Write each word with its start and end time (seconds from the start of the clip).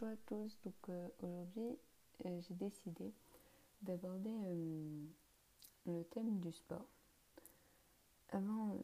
bonjour 0.00 0.12
à 0.12 0.16
tous. 0.26 0.58
Donc 0.64 0.74
euh, 0.88 1.08
aujourd'hui, 1.22 1.78
euh, 2.26 2.40
j'ai 2.40 2.54
décidé 2.54 3.12
d'aborder 3.82 4.30
euh, 4.30 5.06
le 5.86 6.04
thème 6.04 6.40
du 6.40 6.52
sport. 6.52 6.84
Avant 8.30 8.76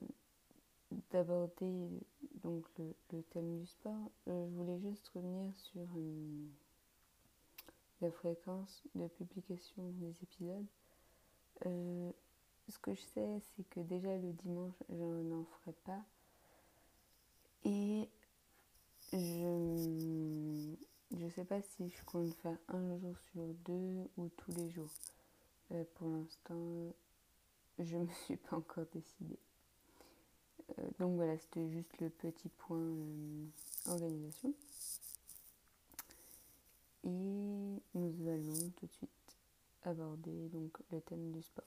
d'aborder 1.11 1.89
donc 2.43 2.65
le, 2.79 3.23
thème 3.31 3.59
du 3.59 3.67
sport, 3.67 4.11
je 4.27 4.33
voulais 4.33 4.81
juste 4.81 5.09
revenir 5.15 5.55
sur 5.57 5.87
la 8.01 8.11
fréquence 8.11 8.83
de 8.95 9.07
publication 9.09 9.91
des 10.01 10.15
épisodes. 10.23 10.67
ce 11.65 12.79
que 12.81 12.95
je 12.95 13.01
sais, 13.01 13.41
c'est 13.41 13.69
que 13.69 13.81
déjà 13.81 14.17
le 14.17 14.33
dimanche, 14.33 14.75
je 14.89 15.23
n'en 15.23 15.45
ferai 15.45 15.73
pas. 15.85 16.03
Et 17.65 18.09
je 19.13 20.75
ne 21.17 21.31
sais 21.31 21.45
pas 21.45 21.61
si 21.63 21.91
je 21.91 22.05
compte 22.05 22.35
faire 22.35 22.59
un 22.69 22.99
jour 22.99 23.15
sur 23.33 23.47
deux 23.65 24.09
ou 24.17 24.29
tous 24.37 24.53
les 24.53 24.71
jours. 24.71 24.91
Euh, 25.73 25.85
pour 25.95 26.09
l'instant, 26.09 26.95
je 27.79 27.97
me 27.97 28.09
suis 28.25 28.37
pas 28.37 28.57
encore 28.57 28.87
décidée. 28.93 29.39
Euh, 30.79 30.83
donc 30.99 31.17
voilà, 31.17 31.37
c'était 31.39 31.69
juste 31.71 32.01
le 32.01 32.11
petit 32.11 32.49
point 32.49 32.79
euh, 32.79 33.47
organisation. 33.87 34.55
Et 37.05 37.83
nous 37.95 38.29
allons 38.29 38.71
tout 38.77 38.87
de 38.87 38.93
suite 38.93 39.11
aborder 39.83 40.49
donc 40.49 40.79
le 40.91 41.01
thème 41.03 41.33
du 41.33 41.43
sport. 41.43 41.65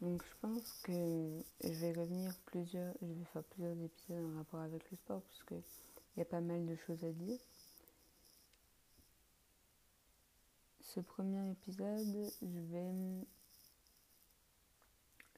Donc 0.00 0.22
je 0.22 0.36
pense 0.42 0.72
que 0.82 1.40
je 1.62 1.72
vais 1.80 1.92
revenir 1.92 2.34
plusieurs, 2.44 2.94
je 3.00 3.06
vais 3.06 3.24
faire 3.32 3.44
plusieurs 3.44 3.80
épisodes 3.80 4.24
en 4.32 4.36
rapport 4.36 4.60
avec 4.60 4.90
le 4.90 4.96
sport 4.98 5.22
puisque 5.22 5.52
il 5.52 6.18
y 6.18 6.22
a 6.22 6.26
pas 6.26 6.42
mal 6.42 6.66
de 6.66 6.76
choses 6.76 7.02
à 7.04 7.10
dire. 7.10 7.38
Ce 10.94 11.00
premier 11.00 11.50
épisode, 11.50 12.30
je 12.40 12.60
vais 12.70 12.92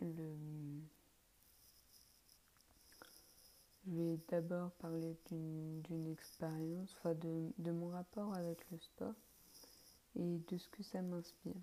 le. 0.02 0.42
Je 3.86 3.90
vais 3.90 4.18
d'abord 4.28 4.72
parler 4.72 5.16
d'une 5.30 6.12
expérience, 6.12 6.94
enfin 6.98 7.14
de, 7.14 7.50
de, 7.56 7.70
mon 7.70 7.88
rapport 7.88 8.34
avec 8.34 8.70
le 8.70 8.78
sport 8.78 9.14
et 10.16 10.40
de 10.46 10.58
ce 10.58 10.68
que 10.68 10.82
ça 10.82 11.00
m'inspire. 11.00 11.54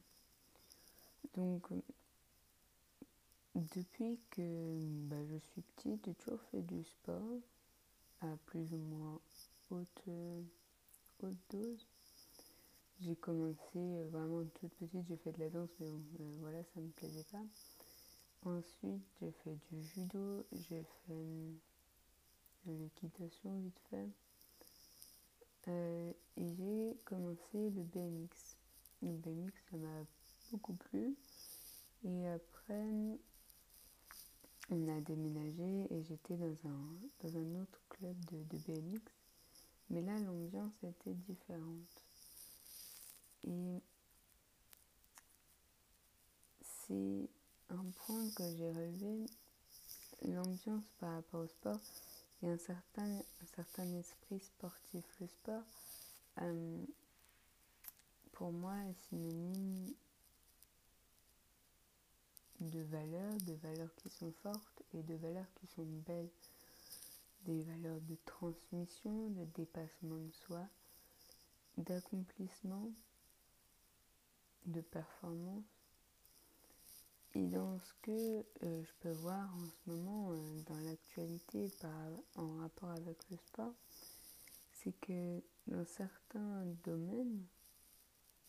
Donc, 1.36 1.68
depuis 3.54 4.20
que 4.32 4.80
bah, 5.04 5.24
je 5.30 5.38
suis 5.38 5.62
petite, 5.62 6.04
j'ai 6.08 6.16
toujours 6.16 6.42
fait 6.50 6.64
du 6.64 6.84
sport 6.84 7.38
à 8.22 8.38
plus 8.48 8.74
ou 8.74 8.78
moins 8.78 9.20
haute, 9.70 10.10
haute 11.22 11.38
dose. 11.52 11.86
J'ai 13.06 13.16
commencé 13.18 13.58
euh, 13.76 14.08
vraiment 14.12 14.46
toute 14.62 14.74
petite, 14.76 15.06
j'ai 15.10 15.18
fait 15.18 15.34
de 15.34 15.40
la 15.40 15.50
danse, 15.50 15.70
mais 15.80 15.88
euh, 15.88 16.38
voilà, 16.40 16.64
ça 16.64 16.80
ne 16.80 16.86
me 16.86 16.92
plaisait 16.92 17.26
pas. 17.32 17.44
Ensuite, 18.46 19.04
j'ai 19.20 19.32
fait 19.44 19.58
du 19.70 19.84
judo, 19.84 20.46
j'ai 20.54 20.84
fait 20.84 21.12
euh, 21.12 21.52
de 22.66 22.72
l'équitation 22.72 23.60
vite 23.60 23.80
fait. 23.90 24.08
et 25.68 26.48
j'ai 26.56 26.98
commencé 27.04 27.70
le 27.72 27.84
BMX. 27.84 28.56
Le 29.02 29.12
BMX, 29.18 29.54
ça 29.70 29.78
m'a 29.78 30.06
beaucoup 30.52 30.74
plu. 30.74 31.18
Et 32.06 32.28
après, 32.30 33.20
on 34.70 34.88
a 34.88 35.02
déménagé 35.02 35.88
et 35.94 36.04
j'étais 36.04 36.38
dans 36.38 36.56
un, 36.70 36.96
dans 37.22 37.38
un 37.38 37.62
autre 37.62 37.82
club 37.90 38.16
de, 38.32 38.58
BMX. 38.60 39.02
Mais 39.90 40.02
là, 40.02 40.18
l'ambiance 40.20 40.84
était 40.84 41.14
différente. 41.14 42.13
Et 43.48 43.82
c'est 46.62 47.30
un 47.70 47.86
point 48.06 48.30
que 48.32 48.44
j'ai 48.58 48.72
relevé, 48.72 49.26
l'ambiance 50.26 50.86
par 51.00 51.16
rapport 51.16 51.42
au 51.42 51.48
sport 51.48 51.80
et 52.42 52.50
un 52.50 52.58
certain, 52.58 53.20
un 53.20 53.46
certain 53.56 53.92
esprit 53.94 54.40
sportif. 54.40 55.04
Le 55.20 55.28
sport, 55.28 55.64
euh, 56.42 56.84
pour 58.34 58.52
moi, 58.52 58.76
est 58.90 59.08
synonyme 59.10 59.94
de 62.60 62.82
valeurs, 62.84 63.38
de 63.46 63.54
valeurs 63.54 63.94
qui 63.96 64.10
sont 64.10 64.32
fortes 64.44 64.84
et 64.94 65.04
de 65.04 65.16
valeurs 65.16 65.52
qui 65.56 65.68
sont 65.68 65.86
belles, 66.08 66.30
des 67.46 67.62
valeurs 67.64 68.00
de 68.02 68.18
transmission, 68.26 69.30
de 69.30 69.46
dépassement 69.56 70.18
de 70.18 70.32
soi, 70.32 70.66
d'accomplissement, 71.78 72.92
de 74.66 74.82
performance. 74.82 75.64
Et 77.36 77.48
dans 77.48 77.80
ce 77.80 77.94
que 78.04 78.46
euh, 78.64 78.84
je 78.84 78.92
peux 79.00 79.12
voir 79.12 79.50
en 79.56 79.68
ce 79.70 79.90
moment 79.90 80.32
euh, 80.32 80.62
dans 80.68 80.80
l'actualité 80.82 81.72
en 82.36 82.58
rapport 82.58 82.92
avec 82.92 83.18
le 83.32 83.38
sport, 83.38 83.74
c'est 84.72 84.94
que 85.00 85.42
dans 85.66 85.86
certains 85.86 86.66
domaines, 86.84 87.44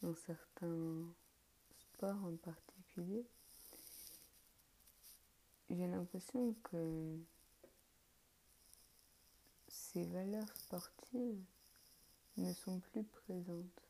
dans 0.02 0.14
certains 0.14 1.06
sports 1.78 2.24
en 2.24 2.36
particulier, 2.36 3.24
j'ai 5.70 5.86
l'impression 5.86 6.54
que 6.64 7.18
ces 9.68 10.04
valeurs 10.04 10.56
sportives 10.56 11.42
ne 12.36 12.52
sont 12.52 12.80
plus 12.80 13.04
présentes. 13.04 13.83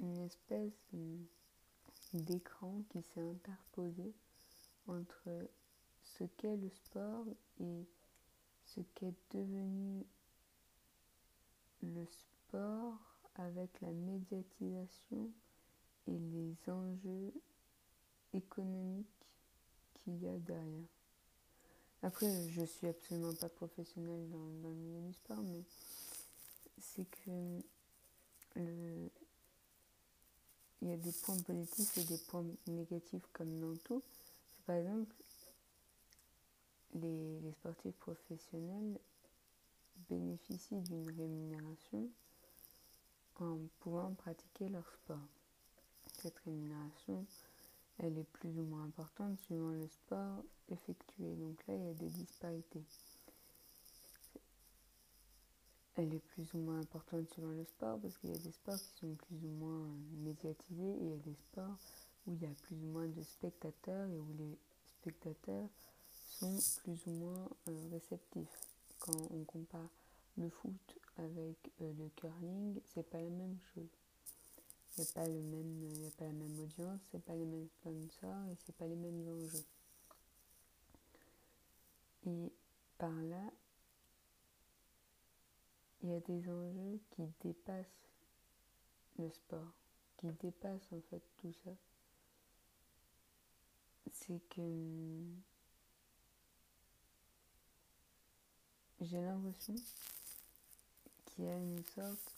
Une 0.00 0.18
espèce 0.18 0.72
d'écran 2.12 2.82
qui 2.90 3.02
s'est 3.02 3.20
interposé 3.20 4.14
entre 4.86 5.48
ce 6.04 6.24
qu'est 6.36 6.56
le 6.56 6.70
sport 6.70 7.26
et 7.60 7.86
ce 8.64 8.80
qu'est 8.94 9.14
devenu 9.32 10.04
le 11.82 12.06
sport 12.06 12.98
avec 13.34 13.80
la 13.80 13.90
médiatisation 13.90 15.30
et 16.06 16.18
les 16.18 16.54
enjeux 16.70 17.32
économique 18.34 19.06
qu'il 19.94 20.22
y 20.22 20.28
a 20.28 20.38
derrière. 20.38 20.88
Après, 22.02 22.48
je 22.48 22.64
suis 22.64 22.88
absolument 22.88 23.34
pas 23.34 23.48
professionnelle 23.48 24.28
dans, 24.28 24.68
le 24.68 24.74
milieu 24.74 25.00
du 25.00 25.12
sport, 25.14 25.42
mais 25.42 25.62
c'est 26.82 27.06
que 27.24 27.60
le, 28.56 29.10
il 30.82 30.88
y 30.88 30.92
a 30.92 30.96
des 30.96 31.12
points 31.12 31.38
positifs 31.38 31.96
et 31.98 32.04
des 32.04 32.18
points 32.18 32.44
négatifs 32.66 33.26
comme 33.32 33.60
dans 33.60 33.76
tout. 33.84 34.02
Par 34.66 34.76
exemple, 34.76 35.14
les, 36.94 37.40
les 37.40 37.52
sportifs 37.52 37.96
professionnels 37.96 38.98
bénéficient 40.10 40.80
d'une 40.80 41.10
rémunération 41.10 42.08
en 43.36 43.58
pouvant 43.80 44.12
pratiquer 44.14 44.68
leur 44.68 44.88
sport. 44.92 45.28
Cette 46.20 46.38
rémunération 46.40 47.26
elle 47.98 48.18
est 48.18 48.28
plus 48.32 48.58
ou 48.58 48.64
moins 48.64 48.84
importante 48.84 49.38
suivant 49.40 49.70
le 49.70 49.86
sport 49.86 50.42
effectué. 50.70 51.34
Donc 51.36 51.56
là, 51.66 51.74
il 51.74 51.84
y 51.84 51.90
a 51.90 51.94
des 51.94 52.08
disparités. 52.10 52.82
Elle 55.96 56.14
est 56.14 56.20
plus 56.20 56.54
ou 56.54 56.58
moins 56.58 56.80
importante 56.80 57.28
suivant 57.30 57.50
le 57.50 57.64
sport 57.64 57.98
parce 58.00 58.16
qu'il 58.18 58.30
y 58.30 58.34
a 58.34 58.38
des 58.38 58.52
sports 58.52 58.78
qui 58.78 59.00
sont 59.00 59.14
plus 59.14 59.44
ou 59.44 59.50
moins 59.50 59.86
médiatisés 60.24 60.92
et 60.92 61.04
il 61.04 61.10
y 61.10 61.12
a 61.12 61.16
des 61.18 61.34
sports 61.34 61.76
où 62.26 62.32
il 62.32 62.42
y 62.42 62.46
a 62.46 62.54
plus 62.62 62.76
ou 62.76 62.86
moins 62.86 63.06
de 63.06 63.22
spectateurs 63.22 64.08
et 64.08 64.18
où 64.18 64.32
les 64.38 64.56
spectateurs 65.00 65.68
sont 66.26 66.58
plus 66.82 67.06
ou 67.06 67.10
moins 67.10 67.48
euh, 67.68 67.88
réceptifs. 67.92 68.58
Quand 69.00 69.28
on 69.30 69.44
compare 69.44 69.90
le 70.38 70.48
foot 70.48 70.98
avec 71.18 71.56
euh, 71.82 71.92
le 71.98 72.08
curling, 72.16 72.80
c'est 72.94 73.08
pas 73.08 73.20
la 73.20 73.28
même 73.28 73.58
chose. 73.74 73.88
Il 74.96 75.02
n'y 75.02 75.08
a 75.08 75.12
pas 75.12 75.26
le 75.26 75.40
même, 75.40 75.82
il 75.94 76.06
a 76.06 76.10
pas 76.10 76.24
la 76.24 76.32
même 76.32 76.58
audience, 76.58 77.00
c'est 77.10 77.22
pas 77.24 77.34
les 77.34 77.44
mêmes 77.44 77.68
sponsors 77.80 78.46
et 78.50 78.56
c'est 78.64 78.76
pas 78.76 78.86
les 78.86 78.96
mêmes 78.96 79.26
enjeux. 79.28 79.64
Et 82.26 82.52
par 82.98 83.10
là, 83.10 83.52
il 86.02 86.10
y 86.10 86.14
a 86.14 86.20
des 86.20 86.48
enjeux 86.48 87.00
qui 87.10 87.22
dépassent 87.40 88.08
le 89.18 89.30
sport, 89.30 89.72
qui 90.16 90.26
dépassent 90.40 90.92
en 90.92 91.00
fait 91.10 91.22
tout 91.38 91.52
ça. 91.64 91.70
C'est 94.12 94.40
que 94.50 95.22
j'ai 99.00 99.20
l'impression 99.20 99.74
qu'il 101.26 101.44
y 101.44 101.48
a 101.48 101.56
une 101.56 101.84
sorte 101.94 102.32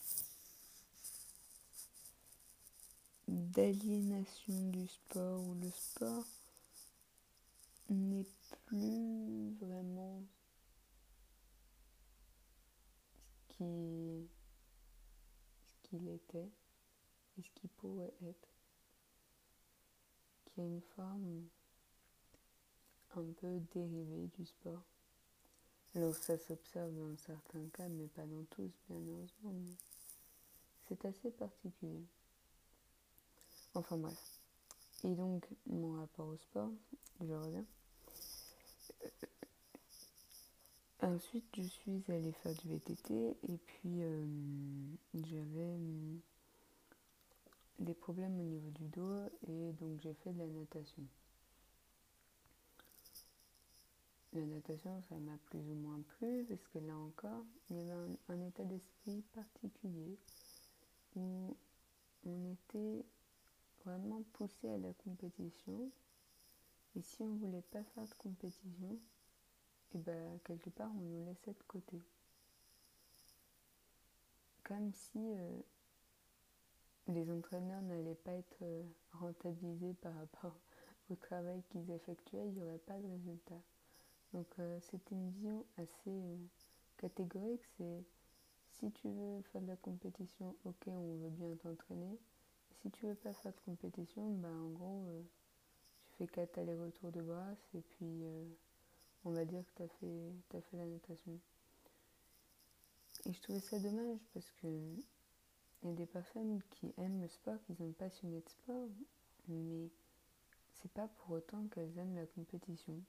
d'aliénation 3.29 4.71
du 4.71 4.87
sport 4.87 5.41
où 5.41 5.55
le 5.55 5.71
sport 5.71 6.25
n'est 7.89 8.27
plus 8.67 9.55
vraiment 9.61 10.23
qui 13.57 14.29
ce 15.85 15.89
qu'il 15.89 16.09
était 16.09 16.51
et 17.39 17.43
ce 17.43 17.51
qui 17.55 17.69
pourrait 17.69 18.15
être, 18.25 18.49
qui 20.47 20.61
a 20.61 20.65
une 20.65 20.81
forme 20.97 21.47
un 23.17 23.33
peu 23.41 23.61
dérivée 23.73 24.29
du 24.37 24.45
sport. 24.45 24.83
Alors 25.95 26.15
ça 26.17 26.37
s'observe 26.37 26.93
dans 26.95 27.17
certains 27.17 27.69
cas, 27.69 27.89
mais 27.89 28.09
pas 28.09 28.27
dans 28.27 28.45
tous, 28.51 28.73
bien 28.89 28.99
heureusement. 28.99 29.55
c'est 30.89 31.05
assez 31.05 31.31
particulier. 31.31 32.05
Enfin 33.75 33.97
bref. 33.97 34.41
Et 35.05 35.15
donc 35.15 35.47
mon 35.67 35.93
rapport 35.93 36.29
au 36.29 36.37
sport, 36.37 36.73
je 37.21 37.33
reviens. 37.33 37.65
Ensuite, 41.05 41.45
je 41.55 41.63
suis 41.65 42.03
allée 42.09 42.33
faire 42.33 42.55
du 42.55 42.69
VTT 42.69 43.37
et 43.43 43.59
puis 43.59 44.03
euh, 44.03 44.25
j'avais 45.13 45.75
hum, 45.75 46.19
des 47.79 47.93
problèmes 47.93 48.41
au 48.41 48.43
niveau 48.43 48.71
du 48.71 48.89
dos 48.89 49.21
et 49.47 49.73
donc 49.73 50.01
j'ai 50.01 50.15
fait 50.15 50.33
de 50.33 50.39
la 50.39 50.47
natation. 50.47 51.03
La 54.33 54.47
natation, 54.47 55.03
ça 55.11 55.17
m'a 55.17 55.37
plus 55.45 55.61
ou 55.69 55.75
moins 55.75 56.01
plu 56.17 56.47
parce 56.49 56.67
que 56.69 56.79
là 56.79 56.97
encore, 56.97 57.45
il 57.69 57.77
y 57.77 57.81
avait 57.81 58.17
un, 58.31 58.41
état 58.41 58.65
d'esprit 58.65 59.23
particulier 59.35 60.17
où 61.17 61.55
on 62.25 62.53
était 62.53 63.05
vraiment 63.85 64.23
poussé 64.33 64.71
à 64.71 64.79
la 64.79 64.95
compétition 64.95 65.91
et 66.97 67.03
si 67.03 67.21
on 67.21 67.35
voulait 67.35 67.61
pas 67.61 67.85
faire 67.95 68.05
de 68.05 68.15
compétition, 68.15 68.99
et 69.95 69.99
ben, 69.99 70.39
quelque 70.45 70.71
part 70.71 70.91
on 70.91 71.01
nous 71.01 71.25
laissait 71.25 71.53
de 71.53 71.63
côté. 71.69 72.03
Comme 74.65 74.93
si 74.93 75.19
euh, 75.19 75.61
les 77.09 77.31
entraîneurs 77.31 77.83
n'allaient 77.83 78.15
pas 78.15 78.33
être 78.33 78.63
euh, 78.63 78.83
rentabilisés 79.13 79.95
par 80.01 80.15
rapport 80.15 80.59
au 81.11 81.15
travail 81.15 81.63
qu'ils 81.71 81.91
effectuaient, 81.91 82.49
il 82.49 82.55
n'y 82.55 82.63
aurait 82.63 82.79
pas 82.79 82.99
de 82.99 83.07
résultat. 83.07 83.61
Donc 84.33 84.47
euh, 84.59 84.79
c'était 84.81 85.15
une 85.15 85.31
vision 85.31 85.65
assez 85.77 86.39
catégorique, 86.97 87.63
c'est 87.77 88.05
si 88.71 88.91
tu 88.91 89.09
veux 89.09 89.43
faire 89.53 89.61
de 89.63 89.69
la 89.69 89.77
compétition, 89.77 90.57
ok, 90.65 90.89
on 90.89 91.17
veut 91.19 91.31
bien 91.31 91.55
t'entraîner. 91.57 92.19
Si 92.83 92.91
tu 92.91 93.07
veux 93.07 93.15
pas 93.15 93.33
faire 93.33 93.53
de 93.53 93.61
compétition, 93.61 94.31
ben 94.31 94.51
en 94.51 94.71
gros, 94.71 95.07
tu 96.07 96.13
fais 96.17 96.27
quatre 96.27 96.59
allers-retours 96.59 97.13
de 97.13 97.23
bras 97.23 97.53
et 97.75 97.81
puis 97.81 98.25
on 99.25 99.33
va 99.33 99.45
dire 99.45 99.65
que 99.67 99.73
tu 99.77 99.83
as 99.83 99.89
fait, 99.89 100.61
fait 100.71 100.77
la 100.77 100.87
natation. 100.87 101.39
Et 103.27 103.33
je 103.33 103.41
trouvais 103.41 103.61
ça 103.61 103.79
dommage 103.79 104.21
parce 104.33 104.51
que 104.61 104.67
il 105.83 105.89
y 105.89 105.93
a 105.93 105.95
des 105.95 106.07
personnes 106.07 106.63
qui 106.71 106.95
aiment 106.97 107.21
le 107.21 107.29
sport, 107.29 107.59
qui 107.67 107.75
sont 107.75 107.93
passionnées 107.93 108.41
de 108.41 108.49
sport, 108.49 108.89
mais 109.49 109.91
c'est 110.73 110.91
pas 110.93 111.09
pour 111.09 111.37
autant 111.37 111.67
qu'elles 111.69 111.99
aiment 111.99 112.17
la 112.17 112.27
compétition. 112.27 113.03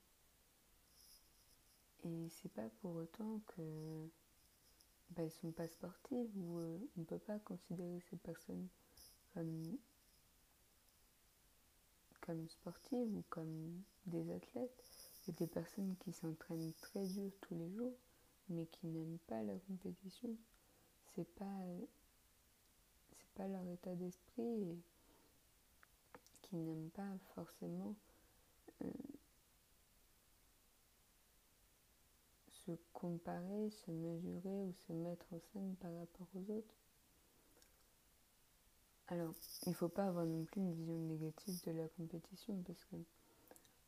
Et 2.04 2.30
c'est 2.30 2.52
pas 2.52 2.70
pour 2.82 2.96
autant 2.96 3.40
que 3.48 4.10
bah, 5.12 5.24
elles 5.24 5.32
sont 5.32 5.52
pas 5.52 5.68
sportives 5.68 6.38
ou 6.38 6.60
euh, 6.60 6.78
on 6.98 7.02
ne 7.02 7.06
peut 7.06 7.20
pas 7.20 7.40
considérer 7.40 8.00
ces 8.10 8.18
personnes 8.18 8.68
comme, 9.34 9.78
comme 12.22 12.48
sportives 12.50 13.16
ou 13.16 13.24
comme 13.30 13.82
des 14.06 14.32
athlètes. 14.32 14.95
Il 15.26 15.32
y 15.32 15.34
a 15.34 15.38
des 15.40 15.48
personnes 15.48 15.96
qui 16.00 16.12
s'entraînent 16.12 16.74
très 16.82 17.04
dur 17.08 17.32
tous 17.42 17.56
les 17.56 17.70
jours, 17.72 17.96
mais 18.50 18.68
qui 18.68 18.86
n'aiment 18.88 19.18
pas 19.28 19.42
la 19.42 19.58
compétition. 19.68 20.30
C'est 21.16 21.28
pas, 21.36 21.64
c'est 23.18 23.30
pas 23.36 23.48
leur 23.48 23.68
état 23.68 23.96
d'esprit 23.96 24.44
et 24.44 24.78
qui 26.44 26.58
n'aiment 26.58 26.92
pas 26.92 27.18
forcément 27.34 27.96
euh, 28.84 28.92
se 32.50 32.72
comparer, 32.94 33.70
se 33.72 33.92
mesurer 33.92 34.62
ou 34.62 34.74
se 34.88 34.94
mettre 34.94 35.26
en 35.34 35.40
scène 35.40 35.76
par 35.78 35.96
rapport 35.98 36.28
aux 36.36 36.52
autres. 36.52 36.76
Alors, 39.08 39.34
il 39.66 39.70
ne 39.70 39.76
faut 39.76 39.90
pas 39.90 40.06
avoir 40.06 40.26
non 40.26 40.46
plus 40.46 40.62
une 40.62 40.74
vision 40.74 40.98
négative 40.98 41.62
de 41.66 41.72
la 41.72 41.88
compétition 41.90 42.62
parce 42.66 42.84
que 42.86 42.96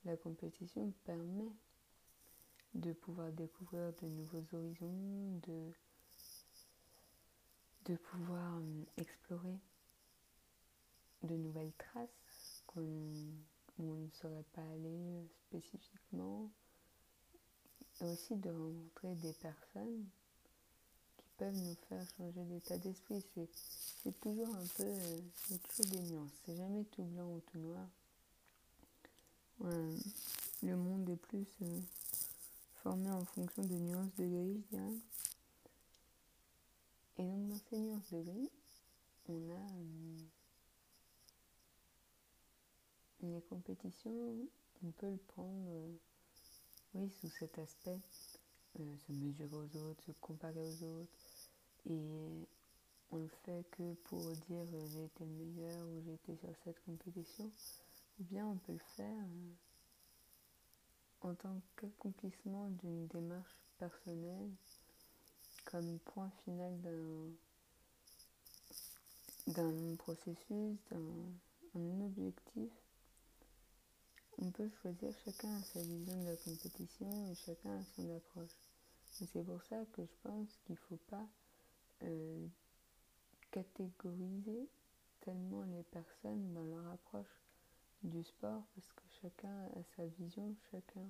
la 0.07 0.15
compétition 0.15 0.94
permet 1.04 1.51
de 2.74 2.94
pouvoir 2.94 3.30
découvrir 3.33 3.92
de 4.01 4.07
nouveaux 4.07 4.45
horizons, 4.54 5.39
de, 7.86 7.95
pouvoir 7.95 8.57
euh, 8.57 8.83
explorer 8.98 9.59
de 11.24 11.36
nouvelles 11.36 11.74
traces 11.77 12.63
qu'on 12.68 12.81
on 13.80 13.83
ne 13.83 14.09
saurait 14.13 14.45
pas 14.54 14.62
aller 14.62 14.86
euh, 14.86 15.25
spécifiquement. 15.48 16.50
Et 18.00 18.06
aussi 18.06 18.36
de 18.36 18.50
rencontrer 18.50 19.15
des 19.15 19.33
personnes 19.33 20.06
qui 21.18 21.25
peuvent 21.38 21.56
nous 21.56 21.75
faire 21.89 22.06
changer 22.18 22.44
d'état 22.45 22.77
d'esprit. 22.77 23.25
C'est 24.03 24.19
toujours 24.21 24.56
un 24.56 24.68
peu, 24.77 24.83
euh, 24.83 25.21
toujours 25.48 25.92
des 25.92 26.01
nuances. 26.12 26.31
C'est 26.45 26.56
jamais 26.56 26.83
tout 26.86 27.03
blanc 27.03 27.27
ou 27.27 27.42
tout 27.51 27.60
noir 27.60 27.88
le 29.59 30.75
monde 30.75 31.09
est 31.09 31.15
plus 31.15 31.48
euh, 31.63 31.80
formé 32.83 33.09
en 33.09 33.24
fonction 33.25 33.63
de 33.63 33.74
nuances 33.74 34.15
de 34.18 34.25
gris, 34.25 34.63
je 34.71 34.77
dirais. 34.77 34.98
Et 37.18 37.24
donc 37.24 37.50
dans 37.50 37.59
ces 37.69 37.77
nuances 37.80 38.12
de 38.12 38.21
gris, 38.21 38.51
on 39.30 39.50
a 39.50 39.56
euh, 39.56 40.18
les 43.24 43.42
compétitions, 43.50 44.36
on 44.83 44.92
peut 44.92 45.09
le 45.09 45.18
prendre 45.18 45.69
euh, 45.69 45.95
oui, 46.94 47.12
sous 47.19 47.30
cet 47.39 47.57
aspect, 47.57 48.00
se 48.75 49.12
mesurer 49.12 49.56
aux 49.56 49.77
autres, 49.77 50.03
se 50.06 50.12
comparer 50.21 50.62
aux 50.62 50.83
autres. 50.83 51.18
Et 51.89 52.00
on 53.12 53.18
le 53.18 53.30
fait 53.45 53.65
que 53.71 53.94
pour 54.06 54.21
dire 54.48 54.65
j'ai 54.65 55.06
été 55.06 55.25
le 55.25 55.31
meilleur 55.31 55.88
ou 55.88 56.01
j'ai 56.06 56.13
été 56.13 56.36
sur 56.38 56.53
cette 56.63 56.83
compétition 56.86 57.50
ou 58.19 58.24
bien 58.24 58.46
on 58.48 58.56
peut 58.58 58.74
le 58.74 58.80
faire 58.96 59.24
euh, 59.24 59.54
en 61.22 61.36
tant 61.36 61.62
qu'accomplissement 61.75 62.70
d'une 62.70 63.08
démarche 63.08 63.58
personnelle, 63.77 64.51
comme 65.65 66.00
point 66.00 66.32
final 66.44 66.80
d'un 69.48 69.96
processus, 69.98 70.77
d'un 71.74 72.01
objectif. 72.01 72.72
On 74.39 74.51
peut 74.51 74.70
choisir, 74.82 75.12
chacun 75.25 75.60
sa 75.63 75.82
vision 75.82 76.22
de 76.22 76.30
la 76.30 76.36
compétition 76.38 77.32
et 77.32 77.36
chacun 77.36 77.80
a 77.80 77.84
son 77.96 78.15
approche. 78.15 78.56
c'est 79.12 79.44
pour 79.44 79.63
ça 79.63 79.84
que 79.94 80.06
je 80.06 80.15
pense 80.24 80.48
qu'il 80.65 80.75
ne 80.75 80.80
faut 80.88 81.00
pas 81.10 81.27
euh, 82.03 82.48
catégoriser 83.51 84.70
tellement 85.22 85.63
les 85.63 85.84
personnes 85.84 86.53
dans 86.53 86.65
leur 86.65 86.88
approche 86.94 87.47
du 88.04 88.24
sport 88.24 88.63
parce 88.75 88.92
que 88.94 89.04
chacun 89.22 89.66
a 89.75 89.84
sa 89.96 90.06
vision, 90.06 90.56
chacun 90.72 91.10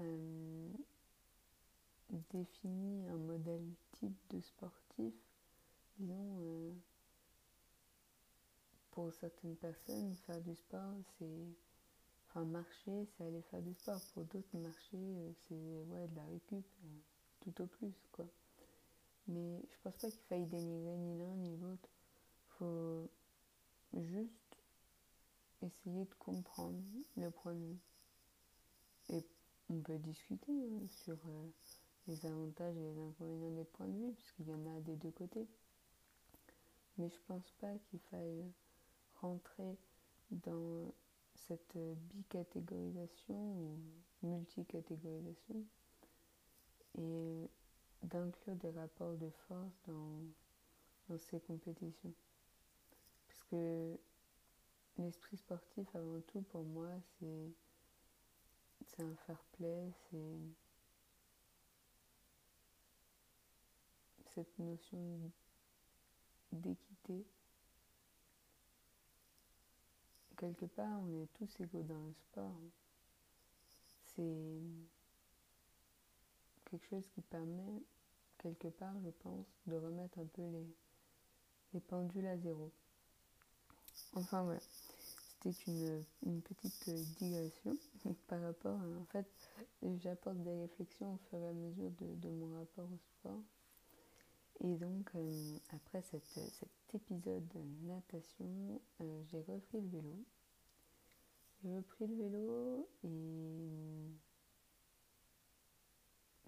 euh, 0.00 0.68
définit 2.30 3.06
un 3.08 3.16
modèle 3.16 3.66
type 3.92 4.16
de 4.30 4.40
sportif. 4.40 5.14
Disons, 5.98 6.36
euh, 6.40 6.72
pour 8.92 9.12
certaines 9.14 9.56
personnes, 9.56 10.14
faire 10.26 10.40
du 10.40 10.54
sport, 10.54 10.94
c'est. 11.18 11.46
Enfin, 12.28 12.44
marcher, 12.44 13.06
c'est 13.06 13.24
aller 13.24 13.42
faire 13.50 13.62
du 13.62 13.72
sport. 13.74 14.00
Pour 14.12 14.24
d'autres, 14.24 14.56
marcher, 14.58 14.96
euh, 14.96 15.32
c'est 15.48 15.54
ouais, 15.54 16.06
de 16.08 16.16
la 16.16 16.24
récup, 16.26 16.64
tout 17.40 17.62
au 17.62 17.66
plus, 17.66 17.94
quoi. 18.12 18.26
Mais 19.26 19.62
je 19.70 19.76
pense 19.82 19.96
pas 19.96 20.10
qu'il 20.10 20.20
faille 20.28 20.46
dénigrer 20.46 20.96
ni 20.96 21.18
l'un 21.18 21.34
ni 21.36 21.56
l'autre. 21.56 21.88
Faut 22.58 23.08
juste 23.94 24.37
essayer 25.62 26.04
de 26.04 26.14
comprendre 26.18 26.80
le 27.16 27.30
point 27.30 27.54
de 27.54 27.64
vue. 27.64 27.78
Et 29.10 29.24
on 29.70 29.80
peut 29.80 29.98
discuter 29.98 30.52
hein, 30.52 30.86
sur 30.88 31.16
euh, 31.26 31.48
les 32.06 32.26
avantages 32.26 32.76
et 32.76 32.80
les 32.80 32.98
inconvénients 32.98 33.56
des 33.56 33.64
points 33.64 33.86
de 33.86 33.98
vue, 33.98 34.12
puisqu'il 34.12 34.48
y 34.48 34.54
en 34.54 34.76
a 34.76 34.80
des 34.80 34.96
deux 34.96 35.10
côtés. 35.10 35.46
Mais 36.96 37.08
je 37.08 37.18
pense 37.26 37.50
pas 37.60 37.72
qu'il 37.78 38.00
faille 38.10 38.44
rentrer 39.20 39.76
dans 40.30 40.92
cette 41.34 41.76
bicatégorisation 42.14 43.34
ou 43.36 43.78
multicatégorisation 44.22 45.64
et 46.98 47.48
d'inclure 48.02 48.56
des 48.56 48.70
rapports 48.70 49.16
de 49.16 49.30
force 49.46 49.80
dans, 49.86 50.20
dans 51.08 51.18
ces 51.18 51.40
compétitions. 51.40 52.12
Parce 53.28 53.44
que 53.44 53.98
L'esprit 54.98 55.36
sportif, 55.36 55.86
avant 55.94 56.20
tout, 56.26 56.42
pour 56.50 56.64
moi, 56.64 56.90
c'est 57.20 59.02
un 59.02 59.14
fair 59.26 59.38
play, 59.52 59.92
c'est 60.10 60.38
cette 64.34 64.58
notion 64.58 65.20
d'équité. 66.52 67.24
Quelque 70.36 70.66
part, 70.66 71.00
on 71.00 71.22
est 71.22 71.28
tous 71.34 71.60
égaux 71.60 71.82
dans 71.82 72.04
le 72.04 72.14
sport. 72.14 72.60
C'est 74.16 74.60
quelque 76.64 76.86
chose 76.86 77.04
qui 77.14 77.20
permet, 77.22 77.82
quelque 78.38 78.68
part, 78.68 78.94
je 79.04 79.10
pense, 79.10 79.46
de 79.66 79.76
remettre 79.76 80.18
un 80.18 80.26
peu 80.26 80.42
les, 80.42 80.66
les 81.74 81.80
pendules 81.80 82.26
à 82.26 82.36
zéro. 82.36 82.72
Enfin 84.14 84.42
voilà, 84.42 84.60
c'était 85.42 85.70
une, 85.70 86.04
une, 86.26 86.42
petite 86.42 86.90
digression 87.18 87.76
par 88.28 88.40
rapport 88.42 88.80
à, 88.80 89.00
en 89.00 89.04
fait, 89.06 89.26
j'apporte 89.98 90.42
des 90.42 90.54
réflexions 90.54 91.14
au 91.14 91.18
fur 91.28 91.38
et 91.38 91.48
à 91.48 91.52
mesure 91.52 91.90
de, 92.00 92.14
de 92.16 92.28
mon 92.28 92.58
rapport 92.58 92.88
au 92.90 92.98
sport. 92.98 93.42
Et 94.60 94.74
donc, 94.74 95.10
euh, 95.14 95.58
après 95.70 96.02
cette, 96.02 96.26
cet 96.26 96.94
épisode 96.94 97.46
de 97.48 97.86
natation, 97.86 98.80
euh, 99.00 99.22
j'ai 99.26 99.40
repris 99.42 99.80
le 99.80 99.88
vélo. 99.88 100.24
J'ai 101.62 101.76
repris 101.76 102.06
le 102.06 102.14
vélo 102.16 102.88
et 103.04 103.78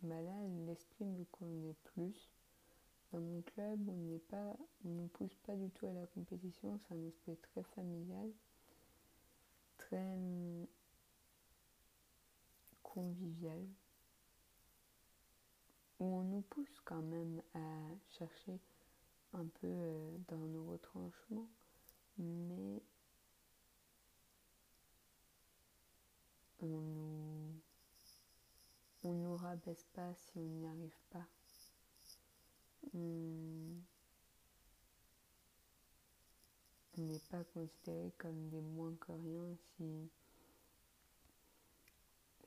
bah 0.02 0.20
là, 0.20 0.32
l'esprit 0.66 1.04
me 1.04 1.24
connaît 1.24 1.74
plus. 1.84 2.30
Dans 3.12 3.20
mon 3.20 3.42
club, 3.42 3.88
on 3.88 3.96
n'est 3.96 4.18
pas, 4.18 4.56
on 4.84 4.88
ne 4.88 5.08
pousse 5.08 5.34
pas 5.46 5.56
du 5.56 5.68
tout 5.70 5.86
à 5.86 5.92
la 5.92 6.06
compétition. 6.06 6.78
C'est 6.78 6.94
un 6.94 7.06
esprit 7.06 7.36
très 7.36 7.62
familial, 7.74 8.30
convivial 12.82 13.64
où 15.98 16.04
on 16.04 16.22
nous 16.22 16.40
pousse 16.42 16.80
quand 16.84 17.02
même 17.02 17.42
à 17.54 17.58
chercher 18.18 18.58
un 19.32 19.44
peu 19.44 19.66
euh, 19.66 20.16
dans 20.28 20.38
nos 20.38 20.64
retranchements, 20.64 21.48
mais 22.18 22.82
on 26.62 26.66
nous, 26.66 27.54
on 29.04 29.12
nous 29.12 29.36
rabaisse 29.36 29.86
pas 29.94 30.12
si 30.14 30.38
on 30.38 30.42
n'y 30.42 30.66
arrive 30.66 30.98
pas. 31.10 31.26
On 32.94 33.89
n'est 37.00 37.22
pas 37.30 37.44
considéré 37.54 38.12
comme 38.18 38.48
des 38.48 38.60
moins 38.60 38.94
que 39.00 39.12
rien 39.12 39.56
si, 39.76 40.10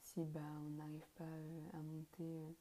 si 0.02 0.24
bah, 0.26 0.42
on 0.66 0.70
n'arrive 0.72 1.08
pas 1.16 1.24
euh, 1.24 1.70
à 1.74 1.82
monter. 1.82 2.40
Euh, 2.40 2.52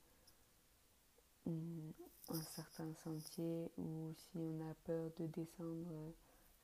un 2.29 2.43
certain 2.43 2.95
sentier 2.95 3.71
ou 3.77 4.13
si 4.17 4.39
on 4.39 4.71
a 4.71 4.75
peur 4.85 5.11
de 5.19 5.27
descendre 5.27 6.13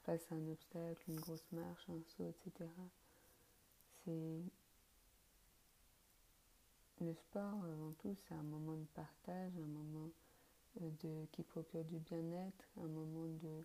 face 0.05 0.31
à 0.31 0.37
un 0.37 0.49
obstacle, 0.49 1.03
une 1.09 1.21
grosse 1.21 1.47
marche, 1.53 1.85
un 1.91 2.01
saut, 2.17 2.29
etc. 2.29 2.71
C'est 4.05 4.41
le 7.01 7.15
sport 7.15 7.65
avant 7.65 7.93
tout, 7.99 8.15
c'est 8.27 8.35
un 8.35 8.43
moment 8.43 8.77
de 8.77 8.87
partage, 8.95 9.53
un 9.57 9.67
moment 9.67 10.11
euh, 10.81 10.91
de, 11.03 11.27
qui 11.33 11.43
procure 11.43 11.85
du 11.85 11.99
bien-être, 11.99 12.65
un 12.79 12.89
moment 12.89 13.27
de, 13.27 13.65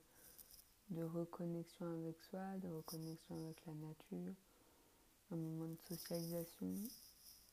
de 0.89 1.03
reconnexion 1.03 1.85
avec 1.85 2.21
soi, 2.23 2.57
de 2.57 2.67
reconnexion 2.67 3.35
avec 3.43 3.65
la 3.65 3.73
nature, 3.73 4.33
un 5.31 5.35
moment 5.35 5.67
de 5.67 5.77
socialisation. 5.87 6.73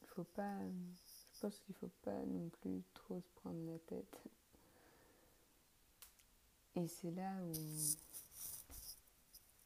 Il 0.02 0.08
faut 0.08 0.24
pas 0.24 0.58
je 1.40 1.46
pense 1.46 1.58
qu'il 1.60 1.74
ne 1.74 1.78
faut 1.78 1.94
pas 2.02 2.26
non 2.26 2.50
plus 2.60 2.82
trop 2.92 3.18
se 3.18 3.40
prendre 3.40 3.64
la 3.64 3.78
tête. 3.78 4.18
Et 6.76 6.86
c'est 6.86 7.10
là 7.12 7.32
où, 7.42 7.54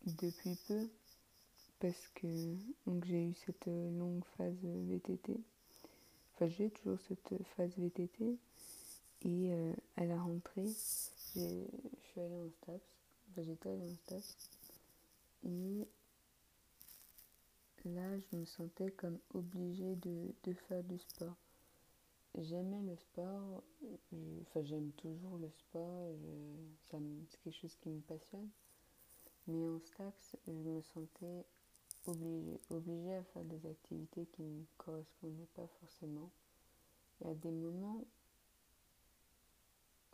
depuis 0.06 0.56
peu, 0.68 0.88
parce 1.80 2.08
que 2.14 2.28
j'ai 3.04 3.24
eu 3.24 3.34
cette 3.44 3.66
longue 3.66 4.22
phase 4.36 4.54
VTT, 4.62 5.40
enfin 6.34 6.46
j'ai 6.46 6.70
toujours 6.70 7.00
cette 7.08 7.42
phase 7.56 7.76
VTT, 7.76 8.38
et 9.22 9.52
euh, 9.52 9.72
à 9.96 10.04
la 10.04 10.22
rentrée, 10.22 10.68
je 11.34 11.66
suis 12.04 12.20
allée 12.20 12.36
en 12.36 12.50
STAPS, 12.62 12.93
allée 13.38 13.82
en 13.82 13.94
STAPS, 13.96 14.50
et 15.44 15.86
là 17.84 18.18
je 18.18 18.36
me 18.36 18.44
sentais 18.44 18.90
comme 18.92 19.18
obligée 19.34 19.96
de 19.96 20.52
faire 20.68 20.82
du 20.84 20.98
sport 20.98 21.36
j'aimais 22.42 22.82
le 22.82 22.96
sport, 22.96 23.62
enfin 24.42 24.62
j'aime 24.64 24.90
toujours 24.92 25.38
le 25.38 25.50
sport, 25.50 26.10
c'est 26.90 26.98
quelque 27.44 27.50
chose 27.50 27.76
qui 27.80 27.88
me 27.88 28.00
passionne. 28.00 28.48
Mais 29.46 29.68
en 29.68 29.78
Stax, 29.78 30.36
je 30.46 30.52
me 30.52 30.80
sentais 30.80 31.44
obligée, 32.06 32.60
obligée 32.70 33.14
à 33.14 33.22
faire 33.24 33.44
des 33.44 33.66
activités 33.66 34.26
qui 34.32 34.42
ne 34.42 34.60
me 34.60 34.64
correspondaient 34.78 35.48
pas 35.54 35.66
forcément. 35.80 36.30
Il 37.20 37.28
y 37.28 37.30
a 37.30 37.34
des 37.34 37.50
moments 37.50 38.04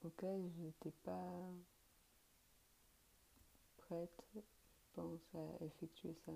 auxquels 0.05 0.51
je 0.57 0.63
n'étais 0.63 0.93
pas 1.05 1.53
pense, 4.95 5.35
à 5.35 5.65
effectuer 5.65 6.15
ça. 6.27 6.33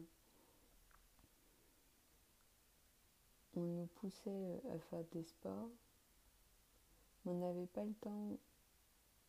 on 3.56 3.60
nous 3.60 3.86
poussait 4.00 4.28
euh, 4.28 4.74
à 4.74 4.78
faire 4.90 5.04
des 5.12 5.22
sports, 5.22 5.70
on 7.26 7.34
n'avait 7.34 7.66
pas 7.66 7.84
le 7.84 7.94
temps 7.94 8.36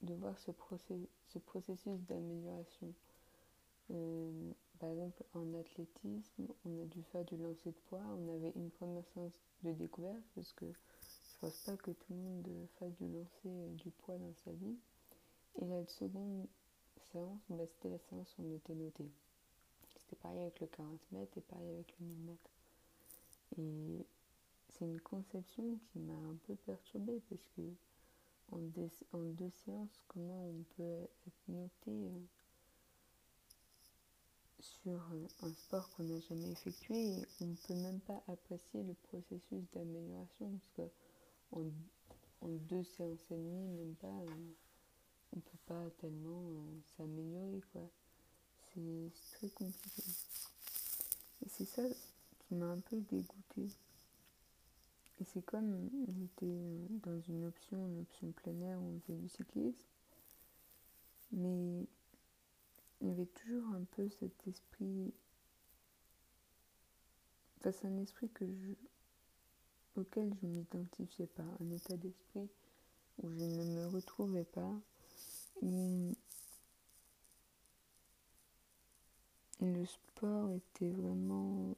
de 0.01 0.13
voir 0.15 0.38
ce, 0.39 0.51
processus 1.39 2.00
d'amélioration. 2.08 2.94
Euh, 3.91 4.51
par 4.79 4.89
exemple, 4.89 5.24
en 5.34 5.53
athlétisme, 5.53 6.48
on 6.65 6.82
a 6.82 6.86
dû 6.86 7.01
faire 7.03 7.24
du 7.24 7.38
lancer 7.38 7.70
de 7.70 7.77
poids. 7.89 8.01
On 8.01 8.36
avait 8.36 8.51
une 8.55 8.72
première 8.72 9.05
séance 9.13 9.39
de 9.63 9.72
découverte 9.72 10.24
parce 10.36 10.51
que 10.53 10.65
je 10.65 11.39
pense 11.39 11.58
pas 11.65 11.77
que 11.77 11.91
tout 11.91 12.13
le 12.13 12.17
monde 12.17 12.67
fasse 12.79 12.96
du 12.98 13.08
lancer 13.08 13.48
euh, 13.48 13.74
du 13.75 13.91
poids 13.91 14.17
dans 14.17 14.34
sa 14.44 14.51
vie. 14.51 14.77
Et 15.62 15.65
la 15.65 15.86
seconde 15.86 16.48
séance, 17.12 17.39
c'était 17.67 17.89
la 17.89 18.00
séance 18.00 18.35
où 18.38 18.43
on 18.43 18.55
était 18.55 18.75
noté. 18.75 19.05
C'était 19.97 20.15
pareil 20.17 20.41
avec 20.41 20.59
le 20.59 20.67
40 20.67 21.00
mètres 21.12 21.38
et 21.38 21.41
pareil 21.41 21.69
avec 21.69 21.93
le 22.00 22.05
1000 22.05 22.17
mètres. 22.19 22.51
Et 23.57 24.05
c'est 24.69 24.85
une 24.85 25.01
conception 25.01 25.79
qui 25.91 26.00
m'a 26.00 26.13
un 26.13 26.35
peu 26.47 26.55
perturbée 26.55 27.21
parce 27.29 27.47
que 27.55 27.62
en, 28.51 28.59
deux 28.59 29.50
séances, 29.65 30.01
comment 30.07 30.50
on 30.50 30.63
peut 30.77 31.07
être 31.27 31.47
noté 31.47 31.91
euh, 31.91 32.19
sur 34.59 35.01
un 35.41 35.53
sport 35.53 35.89
qu'on 35.91 36.03
n'a 36.03 36.19
jamais 36.19 36.51
effectué 36.51 37.19
et 37.19 37.25
on 37.41 37.45
ne 37.45 37.55
peut 37.55 37.74
même 37.74 38.00
pas 38.01 38.21
apprécier 38.27 38.83
le 38.83 38.93
processus 38.93 39.63
d'amélioration 39.74 40.51
parce 40.51 40.71
que 40.89 40.93
en, 41.51 42.47
deux 42.69 42.83
séances 42.83 43.31
et 43.31 43.35
demie, 43.35 43.67
même 43.69 43.95
pas, 43.95 44.07
euh, 44.07 44.53
on 45.34 45.39
peut 45.39 45.58
pas 45.65 45.89
tellement 46.00 46.50
euh, 46.50 46.79
s'améliorer 46.98 47.62
quoi. 47.72 47.89
C'est 48.74 49.12
très 49.32 49.50
compliqué. 49.50 50.03
Et 51.46 51.50
c'est 51.50 51.65
ça 51.65 51.84
qui 52.39 52.55
m'a 52.55 52.67
un 52.67 52.79
peu 52.79 53.00
dégoûtée. 53.00 53.70
Et 55.20 55.24
c'est 55.24 55.46
comme 55.46 55.89
on 56.08 56.25
était 56.25 57.00
dans 57.03 57.20
une 57.22 57.46
option, 57.46 57.88
une 57.88 58.01
option 58.01 58.32
plein 58.32 58.60
air 58.62 58.82
où 58.82 58.96
on 58.96 59.00
faisait 59.01 59.17
du 59.17 59.29
cyclisme, 59.29 59.77
mais 61.32 61.86
il 63.01 63.08
y 63.08 63.12
avait 63.12 63.25
toujours 63.25 63.67
un 63.75 63.84
peu 63.96 64.10
cet 64.10 64.48
esprit, 64.48 65.13
enfin 67.60 67.72
c'est 67.72 67.88
un 67.88 67.98
esprit 67.98 68.29
que 68.29 68.46
je, 68.46 70.01
auquel 70.01 70.34
je 70.41 70.48
ne 70.48 70.53
m'identifiais 70.53 71.27
pas, 71.27 71.46
un 71.62 71.72
état 71.72 71.96
d'esprit 71.96 72.50
où 73.22 73.29
je 73.29 73.44
ne 73.44 73.63
me 73.63 73.88
retrouvais 73.88 74.44
pas, 74.44 74.74
le 75.62 76.15
sport 79.85 80.51
était 80.51 80.89
vraiment 80.91 81.75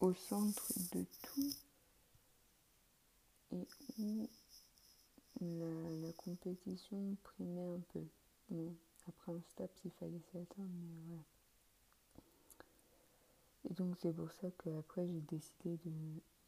au 0.00 0.14
centre 0.14 0.72
de 0.92 1.04
tout 1.22 1.52
et 3.52 3.66
où 4.00 4.28
la, 5.40 6.12
compétition 6.12 7.16
primait 7.22 7.76
un 7.76 7.80
peu. 7.92 8.04
après 9.08 9.32
un 9.32 9.40
stop, 9.50 9.70
il 9.84 9.90
fallait 9.92 10.20
s'y 10.30 10.38
attendre, 10.38 10.68
mais 10.68 11.02
voilà. 11.06 11.22
Et 13.68 13.74
donc 13.74 13.96
c'est 14.00 14.12
pour 14.12 14.30
ça 14.32 14.48
qu'après 14.62 15.06
j'ai 15.06 15.20
décidé 15.20 15.78
de, 15.84 15.92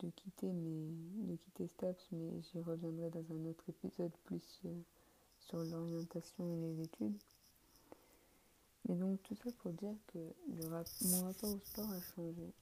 quitter 0.06 0.50
de 0.52 1.36
quitter 1.36 1.66
STAPS, 1.66 2.08
mais 2.12 2.40
j'y 2.42 2.60
reviendrai 2.60 3.10
dans 3.10 3.24
un 3.34 3.44
autre 3.46 3.64
épisode 3.68 4.12
plus 4.24 4.60
euh, 4.64 4.80
sur 5.40 5.58
l'orientation 5.58 6.44
et 6.52 6.56
les 6.56 6.82
études. 6.84 7.18
Et 8.88 8.94
donc 8.94 9.22
tout 9.22 9.34
ça 9.34 9.50
pour 9.58 9.72
dire 9.72 9.96
que 10.12 10.18
le 10.48 10.68
mon 11.08 11.24
rapport 11.24 11.50
au 11.50 11.58
sport 11.58 11.90
a 11.90 12.00
changé 12.00 12.52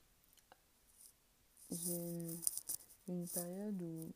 j'ai 1.71 2.41
une 3.09 3.27
période 3.29 3.83
où 3.83 4.13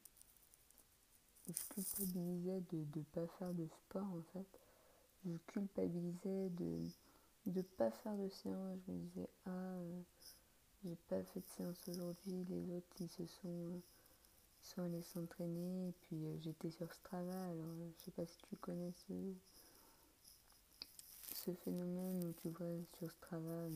je 1.48 1.74
culpabilisais 1.74 2.62
de 2.70 2.78
ne 2.96 3.02
pas 3.12 3.26
faire 3.38 3.52
de 3.52 3.66
sport 3.66 4.06
en 4.06 4.22
fait. 4.32 4.46
Je 5.24 5.36
culpabilisais 5.48 6.48
de 6.50 6.86
ne 7.46 7.62
pas 7.62 7.90
faire 7.90 8.16
de 8.16 8.28
séance. 8.28 8.78
Je 8.86 8.92
me 8.92 8.98
disais, 8.98 9.28
ah, 9.46 9.50
euh, 9.50 10.02
j'ai 10.84 10.96
pas 11.08 11.22
fait 11.22 11.40
de 11.40 11.49
séance 11.56 11.88
aujourd'hui, 11.88 12.44
les 12.49 12.70
autres 12.75 12.87
ils 13.00 13.08
se 13.08 13.26
sont, 13.26 13.49
euh, 13.49 13.80
sont 14.62 14.82
allés 14.82 15.02
s'entraîner. 15.02 15.88
Et 15.88 15.92
puis 16.02 16.25
euh, 16.25 16.37
j'étais 16.40 16.70
sur 16.70 16.92
Strava, 16.92 17.44
alors 17.44 17.75
je 17.76 18.04
sais 18.04 18.10
pas 18.10 18.26
si 18.26 18.38
tu 18.49 18.56
connais 18.56 18.92
ce, 19.08 19.14
ce 21.34 21.52
phénomène 21.52 22.25
où 22.25 22.32
tu 22.40 22.49
vois 22.49 22.66
sur 22.99 23.10
Strava 23.10 23.68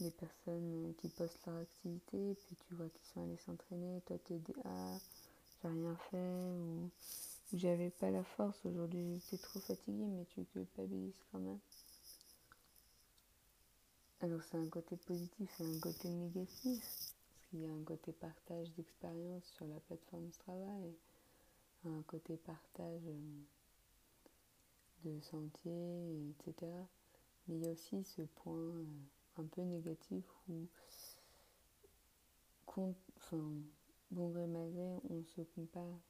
les 0.00 0.10
personnes 0.10 0.94
qui 0.98 1.08
postent 1.08 1.44
leur 1.46 1.56
activité, 1.56 2.36
puis 2.46 2.56
tu 2.68 2.74
vois 2.74 2.88
qu'ils 2.88 3.06
sont 3.06 3.22
allés 3.22 3.36
s'entraîner, 3.38 4.00
toi 4.06 4.16
tu 4.24 4.34
dis 4.38 4.54
ah 4.64 4.98
j'ai 5.62 5.68
rien 5.68 5.96
fait 6.10 6.52
ou, 6.52 6.90
j'avais 7.52 7.90
pas 7.90 8.10
la 8.10 8.22
force 8.22 8.58
aujourd'hui, 8.64 9.20
j'étais 9.20 9.42
trop 9.42 9.60
fatiguée, 9.60 10.06
mais 10.06 10.24
tu 10.26 10.44
culpabilises 10.44 11.24
quand 11.32 11.38
même. 11.38 11.58
Alors 14.20 14.42
c'est 14.42 14.56
un 14.56 14.66
côté 14.66 14.96
positif 14.96 15.60
et 15.60 15.64
un 15.64 15.78
côté 15.78 16.08
négatif, 16.08 16.80
parce 16.80 17.14
qu'il 17.50 17.60
y 17.60 17.66
a 17.66 17.72
un 17.72 17.84
côté 17.84 18.10
partage 18.10 18.68
d'expérience 18.72 19.44
sur 19.56 19.64
la 19.68 19.78
plateforme 19.78 20.28
travail, 20.40 20.92
un 21.84 22.02
côté 22.02 22.36
partage 22.36 23.06
euh, 23.06 23.44
de 25.04 25.20
sentiers, 25.20 26.30
etc. 26.30 26.72
Mais 27.46 27.58
il 27.58 27.64
y 27.64 27.68
a 27.68 27.70
aussi 27.70 28.02
ce 28.02 28.22
point 28.22 28.58
euh, 28.58 28.84
un 29.36 29.44
peu 29.44 29.62
négatif 29.62 30.24
où, 30.48 30.66
enfin, 32.66 33.52
bon 34.10 34.30
gré 34.30 34.48
malgré, 34.48 34.96
on 35.10 35.22
se 35.36 35.42
compare, 35.42 36.00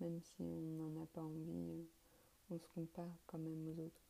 même 0.00 0.18
si 0.22 0.42
on 0.42 0.90
n'en 0.90 1.02
a 1.02 1.06
pas 1.06 1.20
envie, 1.20 1.50
euh, 1.50 1.84
on 2.50 2.58
se 2.58 2.66
compare 2.74 3.14
quand 3.26 3.38
même 3.38 3.68
aux 3.68 3.78
autres. 3.82 4.00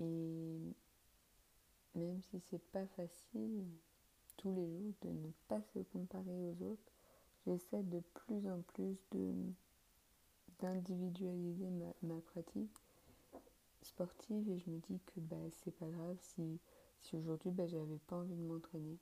Et 0.00 0.74
même 1.98 2.22
si 2.22 2.40
c'est 2.40 2.62
pas 2.70 2.86
facile 2.96 3.64
tous 4.36 4.52
les 4.54 4.66
jours 4.66 4.94
de 5.02 5.08
ne 5.08 5.30
pas 5.48 5.60
se 5.74 5.80
comparer 5.80 6.38
aux 6.38 6.62
autres, 6.64 6.92
j'essaie 7.46 7.82
de 7.82 8.00
plus 8.14 8.48
en 8.48 8.60
plus 8.74 8.96
de 9.12 9.34
d'individualiser 10.60 11.68
ma, 12.02 12.20
pratique 12.32 12.76
sportive 13.82 14.48
et 14.50 14.58
je 14.58 14.70
me 14.70 14.78
dis 14.78 14.98
que 15.06 15.20
bah, 15.20 15.36
c'est 15.62 15.70
pas 15.76 15.86
grave 15.86 16.16
si 16.20 16.58
si 17.00 17.16
aujourd'hui 17.16 17.52
ben, 17.52 17.68
j'avais 17.68 17.98
pas 18.08 18.16
envie 18.16 18.34
de 18.34 18.42
m'entraîner, 18.42 18.98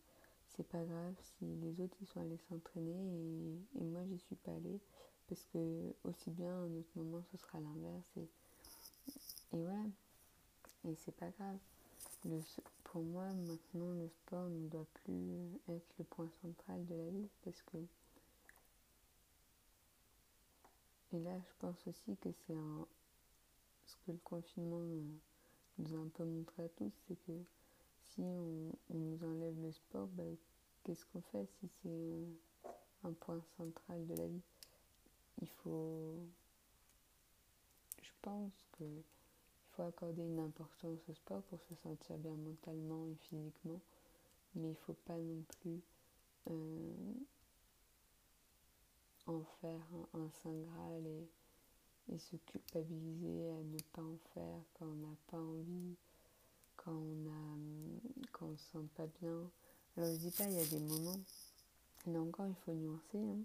c'est 0.48 0.68
pas 0.68 0.84
grave 0.84 1.14
si 1.22 1.46
les 1.62 1.80
autres 1.80 1.96
ils 2.02 2.06
sont 2.06 2.20
allés 2.20 2.38
s'entraîner 2.48 3.58
et, 3.80 3.84
moi 3.84 4.04
j'y 4.04 4.18
suis 4.18 4.36
pas 4.36 4.52
allée 4.52 4.80
parce 5.28 5.44
que 5.46 5.94
aussi 6.04 6.30
bien 6.30 6.50
à 6.50 6.58
un 6.58 6.74
autre 6.76 6.90
moment 6.94 7.22
ce 7.32 7.38
sera 7.38 7.58
l'inverse 7.58 8.10
et, 8.16 8.28
et 9.56 9.62
voilà. 9.62 9.84
Et 10.84 10.94
c'est 10.94 11.16
pas 11.16 11.30
grave 11.30 11.58
le, 12.26 12.40
pour 12.84 13.02
moi 13.02 13.26
maintenant 13.32 13.90
le 13.92 14.08
sport 14.08 14.48
ne 14.48 14.68
doit 14.68 14.86
plus 14.94 15.58
être 15.68 15.94
le 15.98 16.04
point 16.04 16.28
central 16.42 16.84
de 16.86 16.94
la 16.94 17.10
vie 17.10 17.28
parce 17.44 17.62
que 17.62 17.78
et 21.12 21.18
là 21.20 21.38
je 21.40 21.52
pense 21.58 21.86
aussi 21.86 22.16
que 22.16 22.30
c'est 22.46 22.54
un 22.54 22.86
ce 23.86 23.94
que 24.04 24.12
le 24.12 24.18
confinement 24.24 24.80
nous 25.78 25.94
a 25.94 25.98
un 25.98 26.08
peu 26.08 26.24
montré 26.24 26.64
à 26.64 26.68
tous 26.70 26.92
c'est 27.06 27.16
que 27.26 27.32
si 28.16 28.22
on, 28.22 28.72
nous 28.90 29.24
enlève 29.24 29.60
le 29.60 29.72
sport, 29.72 30.08
ben, 30.08 30.36
qu'est-ce 30.84 31.04
qu'on 31.06 31.20
fait 31.20 31.46
si 31.60 31.68
c'est 31.82 33.06
un 33.06 33.12
point 33.12 33.42
central 33.56 34.06
de 34.06 34.14
la 34.14 34.26
vie? 34.26 34.42
Il 35.42 35.48
faut. 35.48 36.14
Je 38.00 38.10
pense 38.22 38.52
qu'il 38.76 39.02
faut 39.76 39.82
accorder 39.82 40.22
une 40.22 40.38
importance 40.38 40.98
au 41.08 41.14
sport 41.14 41.42
pour 41.42 41.60
se 41.68 41.74
sentir 41.82 42.16
bien 42.16 42.34
mentalement 42.34 43.06
et 43.06 43.14
physiquement, 43.28 43.80
mais 44.54 44.68
il 44.68 44.70
ne 44.70 44.74
faut 44.74 44.96
pas 45.04 45.16
non 45.16 45.42
plus 45.60 45.80
euh, 46.50 46.94
en 49.26 49.42
faire 49.60 49.80
un, 50.14 50.30
saint 50.42 50.54
graal 50.54 51.06
et, 51.06 51.28
se 52.18 52.36
culpabiliser 52.36 53.50
à 53.50 53.62
ne 53.64 53.78
pas 53.92 54.02
en 54.02 54.16
faire 54.32 54.62
quand 54.74 54.86
on 54.86 54.94
n'a 54.94 55.16
pas 55.26 55.38
envie 55.38 55.96
quand 56.76 56.92
on 56.92 57.28
a 57.28 58.28
quand 58.30 58.46
on 58.46 58.56
se 58.56 58.64
sent 58.70 58.86
pas 58.96 59.06
bien. 59.20 59.50
Alors 59.96 60.12
je 60.12 60.18
dis 60.18 60.30
pas 60.30 60.44
il 60.44 60.54
y 60.54 60.60
a 60.60 60.66
des 60.66 60.78
moments, 60.78 61.18
là 62.06 62.20
encore 62.20 62.46
il 62.46 62.54
faut 62.64 62.72
nuancer. 62.72 63.18
Hein. 63.18 63.42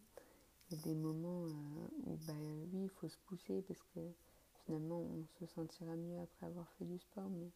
Il 0.70 0.78
y 0.78 0.80
a 0.80 0.84
des 0.84 0.94
moments 0.94 1.46
euh, 1.46 1.88
où 2.06 2.18
bah 2.28 2.34
oui 2.72 2.84
il 2.84 2.90
faut 2.90 3.10
se 3.10 3.18
pousser 3.26 3.64
parce 3.68 3.82
que 3.96 4.00
finalement 4.66 5.02
on 5.02 5.26
se 5.40 5.46
sentira 5.54 5.96
mieux 5.96 6.20
après 6.20 6.48
avoir 6.48 6.68
fait 6.78 6.86
du 6.86 7.00
sport. 7.00 7.30
Mais 7.30 7.50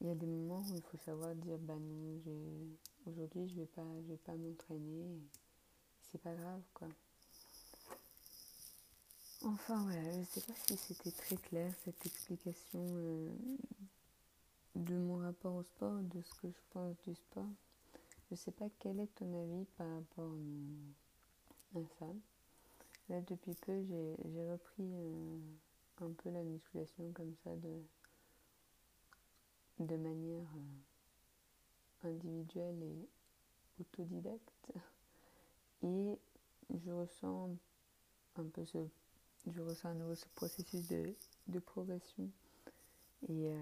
il 0.00 0.08
y 0.08 0.10
a 0.10 0.14
des 0.14 0.26
moments 0.26 0.62
où 0.70 0.74
il 0.74 0.82
faut 0.82 0.98
savoir 1.04 1.34
dire 1.34 1.58
bah 1.58 1.78
non 1.78 2.20
aujourd'hui 3.06 3.48
je 3.48 3.56
vais 3.56 3.66
pas 3.66 3.86
je 4.02 4.12
vais 4.12 4.18
pas 4.18 4.34
m'entraîner. 4.34 5.20
C'est 6.10 6.20
pas 6.20 6.34
grave 6.34 6.62
quoi. 6.74 6.88
Enfin 9.42 9.82
voilà, 9.84 10.20
je 10.20 10.24
sais 10.24 10.40
pas 10.42 10.52
si 10.66 10.76
c'était 10.76 11.12
très 11.12 11.36
clair 11.36 11.72
cette 11.84 12.04
explication 12.04 12.78
euh, 12.78 13.30
de 14.74 14.94
mon 14.96 15.16
rapport 15.16 15.54
au 15.54 15.62
sport, 15.62 15.98
de 16.02 16.20
ce 16.20 16.34
que 16.34 16.48
je 16.48 16.60
pense 16.70 16.94
du 17.06 17.14
sport. 17.14 17.48
Je 18.30 18.36
sais 18.36 18.52
pas 18.52 18.66
quel 18.78 19.00
est 19.00 19.14
ton 19.14 19.32
avis 19.34 19.64
par 19.78 19.90
rapport 19.94 20.30
euh, 20.30 21.80
à 21.80 21.80
ça. 21.98 22.06
Là, 23.10 23.20
depuis 23.22 23.54
peu, 23.54 23.82
j'ai 23.82 24.48
repris 24.48 24.88
euh, 24.94 25.38
un 26.00 26.12
peu 26.12 26.30
la 26.30 26.44
musculation 26.44 27.10
comme 27.12 27.34
ça 27.42 27.50
de, 27.56 27.82
de 29.80 29.96
manière 29.96 30.46
euh, 32.04 32.08
individuelle 32.08 32.80
et 32.80 33.08
autodidacte. 33.80 34.72
Et 35.82 36.18
je 36.72 36.90
ressens 36.92 37.50
un 38.36 38.44
peu 38.44 38.64
ce, 38.64 38.78
je 39.48 39.60
ressens 39.60 39.88
à 39.88 39.94
nouveau 39.94 40.14
ce 40.14 40.28
processus 40.36 40.86
de, 40.86 41.12
de 41.48 41.58
progression. 41.58 42.30
Et 43.28 43.52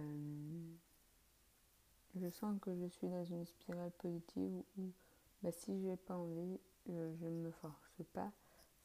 je 2.17 2.29
sens 2.29 2.61
que 2.61 2.75
je 2.77 2.87
suis 2.87 3.09
dans 3.09 3.25
une 3.25 3.47
spirale 3.47 3.93
positive 3.93 4.63
où, 4.77 4.91
bah, 5.43 5.53
si 5.53 5.81
je 5.81 5.87
n'ai 5.89 5.97
pas 5.97 6.17
envie, 6.17 6.59
je 6.87 7.25
ne 7.25 7.45
me 7.45 7.51
force 7.51 8.03
pas, 8.13 8.31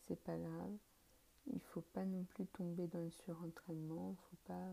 c'est 0.07 0.21
pas 0.23 0.37
grave. 0.37 0.77
Il 1.47 1.59
faut 1.59 1.81
pas 1.93 2.05
non 2.05 2.23
plus 2.23 2.45
tomber 2.47 2.87
dans 2.87 3.03
le 3.03 3.11
surentraînement, 3.11 4.15
faut 4.29 4.37
pas 4.45 4.71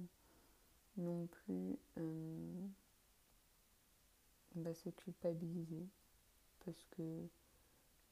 non 0.97 1.27
plus 1.27 1.77
euh, 1.99 2.66
bah, 4.55 4.75
se 4.75 4.90
culpabiliser 4.90 5.87
parce 6.64 6.87
que 6.90 7.29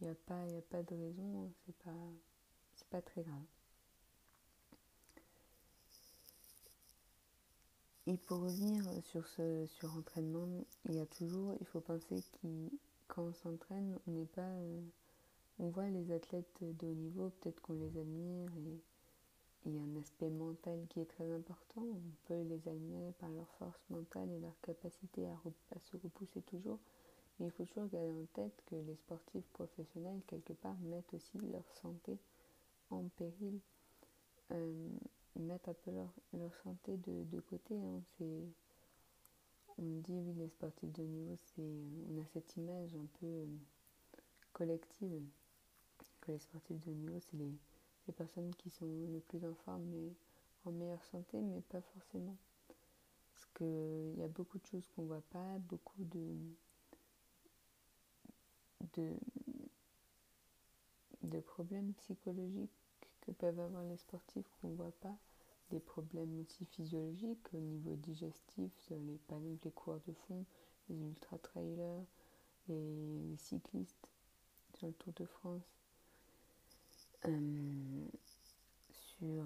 il 0.00 0.06
n'y 0.06 0.10
a, 0.10 0.14
pas, 0.14 0.42
a 0.42 0.60
pas 0.70 0.82
de 0.82 0.94
raison, 0.94 1.44
hein, 1.44 1.50
c'est 1.66 1.76
pas, 1.78 1.90
pas 2.90 3.02
très 3.02 3.22
grave. 3.22 3.46
Et 8.06 8.16
pour 8.16 8.40
revenir 8.40 8.84
sur 9.02 9.26
ce 9.26 9.66
surentraînement, 9.66 10.64
il 10.88 10.94
y 10.94 11.00
a 11.00 11.06
toujours, 11.06 11.54
il 11.60 11.66
faut 11.66 11.80
penser 11.80 12.22
que 12.40 12.48
quand 13.06 13.24
on 13.24 13.32
s'entraîne, 13.34 13.98
on 14.06 14.12
n'est 14.12 14.24
pas. 14.24 14.40
Euh, 14.40 14.80
on 15.58 15.68
voit 15.68 15.88
les 15.88 16.12
athlètes 16.12 16.58
de 16.60 16.86
haut 16.86 16.94
niveau, 16.94 17.30
peut-être 17.40 17.60
qu'on 17.60 17.74
les 17.74 17.98
admire 17.98 18.50
et 18.56 18.80
il 19.66 19.74
y 19.74 19.78
a 19.78 19.82
un 19.82 19.96
aspect 20.00 20.30
mental 20.30 20.86
qui 20.88 21.00
est 21.00 21.10
très 21.10 21.30
important. 21.32 21.82
On 21.82 22.00
peut 22.26 22.42
les 22.42 22.68
admirer 22.68 23.12
par 23.18 23.28
leur 23.30 23.48
force 23.58 23.80
mentale 23.90 24.30
et 24.30 24.40
leur 24.40 24.58
capacité 24.62 25.26
à, 25.26 25.36
se 25.80 25.96
repousser 25.96 26.42
toujours. 26.42 26.78
Mais 27.38 27.46
il 27.46 27.52
faut 27.52 27.64
toujours 27.64 27.88
garder 27.88 28.10
en 28.10 28.26
tête 28.34 28.62
que 28.66 28.76
les 28.76 28.96
sportifs 28.96 29.46
professionnels, 29.52 30.20
quelque 30.26 30.52
part, 30.52 30.76
mettent 30.80 31.12
aussi 31.12 31.38
leur 31.38 31.68
santé 31.82 32.18
en 32.90 33.04
péril. 33.16 33.60
Euh, 34.52 34.88
mettre 35.36 35.68
un 35.68 35.74
peu 35.74 35.90
leur, 35.90 36.12
leur 36.32 36.54
santé 36.64 36.96
de, 36.96 37.24
de 37.24 37.40
côté. 37.40 37.74
Hein. 37.76 38.00
C'est, 38.16 38.44
on 39.78 40.00
dit, 40.00 40.18
oui, 40.18 40.34
les 40.34 40.48
sportifs 40.48 40.92
de 40.92 41.02
niveau, 41.02 41.36
c'est, 41.54 41.62
on 42.10 42.20
a 42.20 42.24
cette 42.32 42.56
image 42.56 42.94
un 42.94 43.06
peu 43.20 43.26
euh, 43.26 43.46
collective 44.52 45.22
les 46.32 46.38
sportifs 46.38 46.80
de 46.86 46.92
niveau, 46.92 47.18
c'est 47.20 47.36
les, 47.36 47.52
les 48.06 48.12
personnes 48.12 48.54
qui 48.56 48.70
sont 48.70 48.86
le 48.86 49.20
plus 49.20 49.44
en 49.44 49.54
forme, 49.54 49.84
mais 49.84 50.12
en 50.64 50.72
meilleure 50.72 51.04
santé, 51.04 51.40
mais 51.40 51.60
pas 51.62 51.80
forcément. 51.80 52.36
Parce 53.34 53.46
qu'il 53.56 54.18
y 54.18 54.22
a 54.22 54.28
beaucoup 54.28 54.58
de 54.58 54.66
choses 54.66 54.88
qu'on 54.94 55.04
voit 55.04 55.22
pas, 55.30 55.58
beaucoup 55.68 56.04
de, 56.04 56.36
de, 58.94 59.14
de 61.22 61.40
problèmes 61.40 61.92
psychologiques 61.94 62.70
que 63.20 63.30
peuvent 63.32 63.60
avoir 63.60 63.84
les 63.84 63.96
sportifs 63.96 64.48
qu'on 64.60 64.68
ne 64.68 64.76
voit 64.76 64.94
pas 65.00 65.16
des 65.70 65.80
problèmes 65.80 66.40
aussi 66.40 66.64
physiologiques 66.64 67.52
au 67.52 67.58
niveau 67.58 67.94
digestif, 67.96 68.72
les, 68.90 69.18
par 69.28 69.38
exemple 69.38 69.64
les 69.64 69.70
coureurs 69.70 70.00
de 70.06 70.12
fond, 70.12 70.44
les 70.88 70.96
ultra-trailers, 70.96 72.04
les, 72.68 73.36
cyclistes 73.36 74.10
sur 74.74 74.86
le 74.86 74.94
Tour 74.94 75.12
de 75.14 75.26
France. 75.26 75.77
Euh, 77.28 78.08
sur 78.90 79.44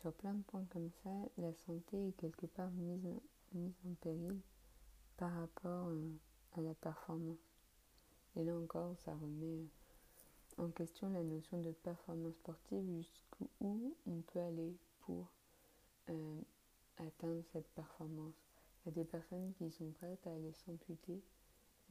sur 0.00 0.12
plein 0.14 0.32
de 0.32 0.42
points 0.44 0.64
comme 0.70 0.90
ça, 1.04 1.10
la 1.36 1.52
santé 1.52 2.08
est 2.08 2.12
quelque 2.12 2.46
part 2.46 2.70
mise, 2.70 3.06
mise 3.52 3.74
en 3.86 3.94
péril 4.00 4.40
par 5.18 5.30
rapport 5.34 5.92
à 6.52 6.60
la 6.62 6.72
performance. 6.74 7.38
Et 8.36 8.44
là 8.44 8.56
encore, 8.56 8.96
ça 9.04 9.12
remet 9.14 9.66
en 10.56 10.68
question 10.70 11.10
la 11.10 11.22
notion 11.22 11.60
de 11.60 11.72
performance 11.72 12.34
sportive, 12.36 12.84
jusqu'où 12.96 13.50
on 13.60 14.20
peut 14.32 14.40
aller 14.40 14.74
pour 15.00 15.30
euh, 16.08 16.40
atteindre 16.96 17.42
cette 17.52 17.68
performance. 17.68 18.34
Il 18.84 18.88
y 18.88 18.92
a 18.92 18.94
des 19.02 19.04
personnes 19.04 19.52
qui 19.58 19.70
sont 19.70 19.90
prêtes 19.90 20.26
à 20.26 20.32
aller 20.32 20.52
s'amputer 20.64 21.22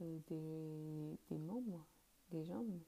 euh, 0.02 1.14
des, 1.28 1.38
membres, 1.38 1.84
des 2.30 2.44
jambes, 2.44 2.78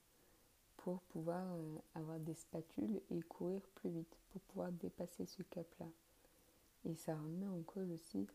pour 0.79 1.01
pouvoir 1.03 1.44
euh, 1.55 1.79
avoir 1.94 2.18
des 2.18 2.35
spatules 2.35 3.01
et 3.11 3.22
courir 3.22 3.62
plus 3.77 3.90
vite, 3.90 4.16
pour 4.31 4.40
pouvoir 4.42 4.72
dépasser 4.72 5.27
ce 5.27 5.42
cap-là. 5.42 5.87
Et 6.85 6.94
ça 6.96 7.14
remet 7.14 7.46
en 7.46 7.62
cause 7.62 7.90
aussi, 7.92 8.27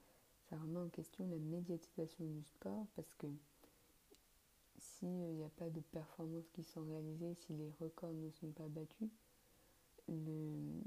ça 0.49 0.57
remet 0.57 0.79
en 0.79 0.89
question 0.89 1.27
la 1.27 1.37
médiatisation 1.37 2.25
du 2.25 2.43
sport, 2.43 2.87
parce 2.95 3.13
que 3.15 3.27
s'il 4.77 5.09
n'y 5.09 5.43
a 5.43 5.49
pas 5.49 5.69
de 5.69 5.81
performances 5.81 6.49
qui 6.53 6.63
sont 6.63 6.83
réalisées, 6.85 7.35
si 7.35 7.53
les 7.53 7.71
records 7.81 8.13
ne 8.13 8.29
sont 8.31 8.51
pas 8.51 8.67
battus, 8.67 9.09
le, 10.07 10.81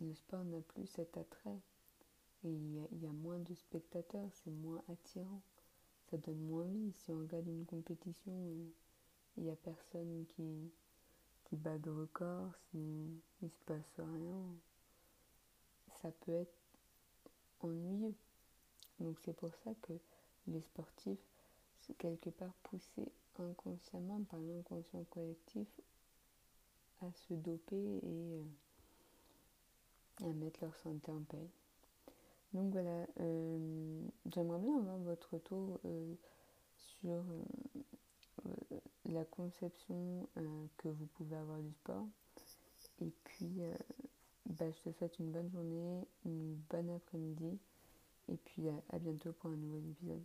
le 0.00 0.14
sport 0.14 0.44
n'a 0.44 0.60
plus 0.60 0.86
cet 0.86 1.16
attrait. 1.16 1.60
Il 2.44 2.86
y, 3.00 3.06
a, 3.06 3.12
moins 3.12 3.38
de 3.38 3.54
spectateurs, 3.54 4.28
c'est 4.32 4.50
moins 4.50 4.82
attirant. 4.88 5.42
Ça 6.10 6.16
donne 6.16 6.40
moins 6.40 6.64
envie. 6.64 6.92
Si 6.98 7.12
on 7.12 7.20
regarde 7.20 7.46
une 7.46 7.64
compétition, 7.64 8.32
euh, 8.32 8.68
il 9.36 9.44
n'y 9.44 9.50
a 9.50 9.56
personne 9.56 10.24
qui, 10.28 10.72
qui 11.44 11.56
bat 11.56 11.78
de 11.78 11.90
record, 11.90 12.52
s'il 12.70 13.20
ne 13.42 13.48
se 13.48 13.60
passe 13.64 13.94
rien, 13.98 14.44
ça 16.00 16.10
peut 16.10 16.32
être 16.32 16.54
ennuyeux. 17.60 18.14
Donc 18.98 19.18
c'est 19.24 19.36
pour 19.36 19.54
ça 19.64 19.72
que 19.82 19.92
les 20.48 20.60
sportifs 20.60 21.18
sont 21.80 21.94
quelque 21.94 22.30
part 22.30 22.54
poussés 22.64 23.12
inconsciemment 23.38 24.22
par 24.24 24.40
l'inconscient 24.40 25.04
collectif 25.04 25.68
à 27.00 27.12
se 27.12 27.34
doper 27.34 28.00
et 28.02 28.02
euh, 28.04 28.44
à 30.22 30.32
mettre 30.32 30.60
leur 30.62 30.76
santé 30.76 31.10
en 31.10 31.22
paix. 31.22 31.48
Donc 32.52 32.72
voilà, 32.72 33.06
euh, 33.20 34.02
j'aimerais 34.26 34.58
bien 34.58 34.76
avoir 34.78 34.98
votre 34.98 35.34
retour 35.34 35.80
euh, 35.86 36.14
sur 36.76 37.24
euh, 38.46 38.78
la 39.06 39.24
conception 39.24 40.28
que 40.76 40.88
vous 40.88 41.06
pouvez 41.14 41.36
avoir 41.36 41.58
du 41.58 41.72
sport. 41.72 42.06
Et 43.00 43.10
puis, 43.24 43.62
bah, 44.46 44.70
je 44.70 44.90
te 44.90 44.96
souhaite 44.96 45.18
une 45.18 45.30
bonne 45.30 45.50
journée, 45.50 46.06
une 46.24 46.54
bonne 46.70 46.90
après-midi, 46.90 47.58
et 48.28 48.36
puis 48.36 48.68
à 48.90 48.98
bientôt 48.98 49.32
pour 49.32 49.50
un 49.50 49.56
nouvel 49.56 49.88
épisode. 49.90 50.22